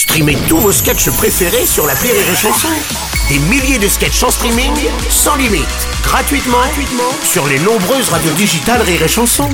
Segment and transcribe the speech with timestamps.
[0.00, 2.68] Streamez tous vos sketchs préférés sur la Rire et Chanson.
[3.28, 4.72] Des milliers de sketchs en streaming,
[5.10, 5.66] sans limite,
[6.02, 9.50] gratuitement, gratuitement sur les nombreuses radios digitales Rire et Chanson.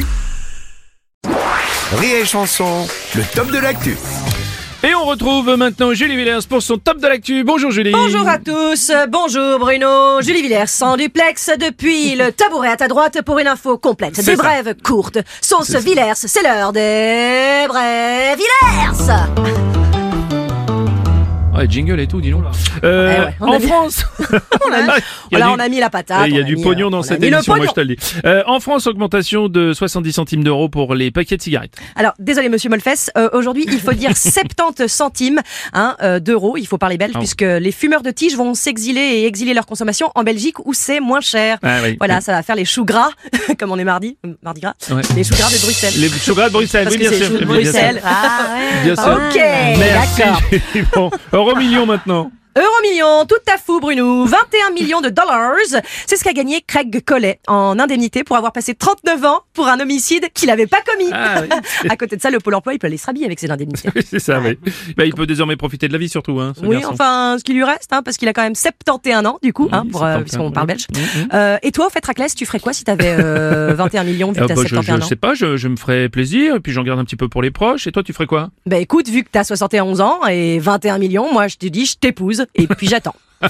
[1.96, 2.86] Rire et Chanson,
[3.16, 3.96] le top de l'actu.
[4.84, 7.42] Et on retrouve maintenant Julie Villers pour son top de l'actu.
[7.42, 7.90] Bonjour Julie.
[7.90, 10.22] Bonjour à tous, bonjour Bruno.
[10.22, 14.14] Julie Villers sans duplex depuis le tabouret à ta droite pour une info complète.
[14.14, 14.36] Des ça.
[14.36, 15.18] brèves courtes.
[15.40, 19.75] Sauce Villers, c'est l'heure des brèves Villers.
[21.68, 22.44] Jingle et tout, dis donc.
[22.84, 24.04] Euh, Eh ouais, en mis- France,
[24.64, 26.26] On a, on a mis la patate.
[26.28, 27.96] il y a du pognon euh, dans cette émission, moi je te le dis.
[28.24, 31.74] Euh, en France, augmentation de 70 centimes d'euros pour les paquets de cigarettes.
[31.96, 35.40] Alors, désolé Monsieur Molfès, euh, aujourd'hui il faut dire 70 centimes
[35.72, 37.18] hein, euh, d'euros, il faut parler belge, Ah.
[37.18, 41.00] puisque les fumeurs de tiges vont s'exiler et exiler leur consommation en Belgique où c'est
[41.00, 41.58] moins cher.
[41.62, 41.96] Ah oui.
[41.98, 43.10] Voilà, ça va faire les choux gras,
[43.58, 45.02] comme on est mardi, euh, mardi gras, Ouais.
[45.14, 45.94] les choux gras de Bruxelles.
[45.98, 47.18] Les chocolats de Bruxelles, Parce oui, bien sûr.
[47.20, 47.62] les choux de bien sûr.
[47.72, 48.02] Bruxelles.
[48.04, 48.84] Ah ouais.
[48.84, 49.12] Bien sûr.
[49.12, 49.36] Ok,
[49.78, 50.20] Merci.
[50.20, 50.40] d'accord.
[50.94, 52.30] Bon, euro million maintenant.
[52.56, 55.52] Euro million, tout à fou Bruno, 21 millions de dollars.
[56.06, 59.78] C'est ce qu'a gagné Craig Collet en indemnité pour avoir passé 39 ans pour un
[59.78, 61.10] homicide qu'il n'avait pas commis.
[61.12, 61.48] Ah oui.
[61.90, 63.90] À côté de ça, le Pôle emploi, il peut aller se rhabiller avec ses indemnités.
[64.06, 64.58] c'est ça, oui.
[64.96, 66.94] Bah, il peut désormais profiter de la vie surtout, hein, ce Oui, garçon.
[66.94, 69.68] enfin, ce qui lui reste, hein, parce qu'il a quand même 71 ans, du coup,
[69.72, 70.86] hein, pour, euh, puisqu'on parle belge.
[70.94, 71.28] Mhm, mhm.
[71.34, 74.38] Euh, et toi, au fait, Raclès, tu ferais quoi si t'avais euh, 21 millions vu
[74.38, 76.56] Ah que t'as bah, je, 71 je ans sais pas, je, je me ferais plaisir,
[76.56, 77.86] et puis j'en garde un petit peu pour les proches.
[77.86, 78.48] Et toi, tu ferais quoi?
[78.64, 81.96] Bah écoute, vu que t'as 71 ans et 21 millions, moi je te dis, je
[81.96, 83.16] t'épouse et puis j'attends.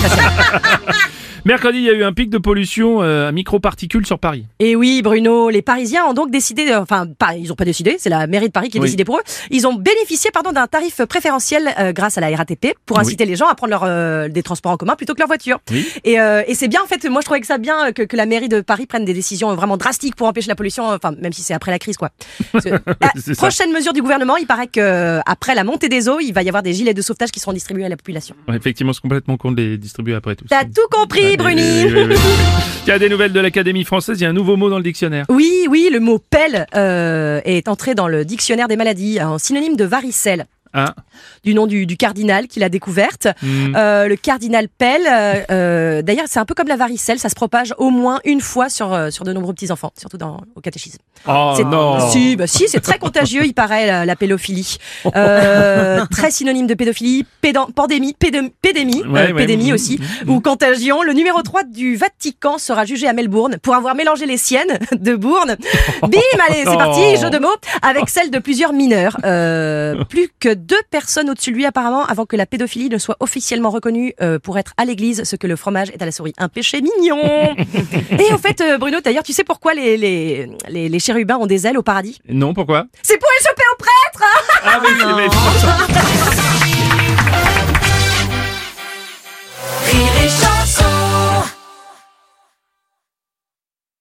[1.47, 4.47] Mercredi, il y a eu un pic de pollution euh, à microparticules sur Paris.
[4.58, 7.94] Et oui, Bruno, les Parisiens ont donc décidé, de- enfin, pas, ils ont pas décidé,
[8.00, 8.86] c'est la mairie de Paris qui a Oui.
[8.88, 9.22] décidé pour eux.
[9.53, 13.03] Ils ont bénéficié, pardon, d'un tarif préférentiel euh, grâce à la RATP pour Oui.
[13.03, 15.61] inciter les gens à prendre leur, euh, des transports en commun plutôt que leur voiture.
[15.70, 15.86] Oui.
[16.03, 18.16] Et, euh, et c'est bien, en fait, moi je trouvais que ça bien que, que
[18.16, 21.33] la mairie de Paris prenne des décisions vraiment drastiques pour empêcher la pollution, enfin, même
[21.33, 22.10] si c'est après la crise, quoi.
[22.50, 22.70] Parce que,
[23.22, 23.47] C'est ça.
[23.47, 26.42] prochaine mesure du gouvernement, il paraît que euh, après la montée des eaux, il va
[26.42, 28.34] y avoir des gilets de sauvetage qui seront distribués à la population.
[28.48, 30.44] Ouais, effectivement, c'est complètement con de les distribuer après tout.
[30.48, 32.16] T'as tout compris, Bruni oui, oui, oui, oui.
[32.86, 34.76] Il y a des nouvelles de l'Académie française, il y a un nouveau mot dans
[34.76, 35.26] le dictionnaire.
[35.28, 39.76] Oui, oui, le mot pelle euh, est entré dans le dictionnaire des maladies, en synonyme
[39.76, 40.46] de varicelle,
[40.78, 40.94] Ah,
[41.44, 43.28] du nom du, du cardinal qui l'a découverte.
[43.42, 43.75] hmm.
[43.75, 47.34] Euh, le cardinal pelle, euh, euh, d'ailleurs, c'est un peu comme la varicelle, ça se
[47.34, 50.98] propage au moins une fois sur, sur de nombreux petits-enfants, surtout dans, au catéchisme.
[51.26, 54.76] Oh C'est- non Si, bah si, c'est très contagieux, il paraît, la, la pédophilie.
[55.16, 60.31] Euh, très synonyme de pédophilie, pédan- pandémie, pédé- pédémie, Ouais, ouais, pédémie mm, aussi, mm,
[60.31, 61.03] ou contagion.
[61.03, 65.14] Le numéro 3 du Vatican sera jugé à Melbourne pour avoir mélangé les siennes de
[65.16, 65.56] Bourne.
[66.03, 67.20] Bim, allez, c'est parti, Oh.
[67.22, 67.48] jeu de mots,
[67.82, 69.16] avec celle de plusieurs mineurs.
[70.08, 73.71] Plus que deux personnes au-dessus de lui apparemment, avant que la pédophilie ne soit officiellement
[73.71, 76.32] reconnue euh, pour être à l'église, ce que le fromage est à la souris.
[76.38, 77.22] Un péché mignon.
[78.19, 81.47] Et au fait, euh, Bruno, d'ailleurs, tu sais pourquoi les, les, les, les chérubins ont
[81.47, 82.21] des ailes au paradis?
[82.28, 82.87] Non, pourquoi?
[83.03, 84.25] C'est pour échapper aux prêtres
[84.65, 86.32] Ah oui,